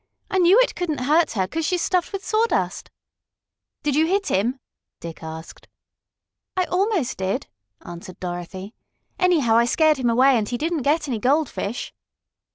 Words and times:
"I 0.31 0.39
knew 0.39 0.59
it 0.61 0.73
couldn't 0.73 1.01
hurt 1.01 1.33
her, 1.33 1.47
'cause 1.47 1.63
she's 1.63 1.83
stuffed 1.83 2.11
with 2.11 2.25
sawdust." 2.25 2.89
"Did 3.83 3.95
you 3.95 4.07
hit 4.07 4.29
him?" 4.29 4.57
Dick 4.99 5.21
asked. 5.21 5.67
"I 6.57 6.63
almost 6.63 7.19
did," 7.19 7.45
answered 7.85 8.19
Dorothy. 8.19 8.73
"Anyhow, 9.19 9.57
I 9.57 9.65
scared 9.65 9.97
him 9.97 10.09
away, 10.09 10.35
and 10.39 10.49
he 10.49 10.57
didn't 10.57 10.81
get 10.81 11.07
any 11.07 11.19
goldfish." 11.19 11.93